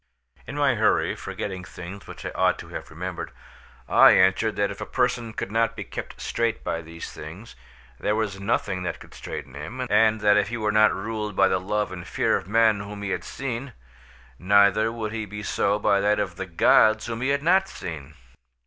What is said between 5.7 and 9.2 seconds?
be kept straight by these things, there was nothing that could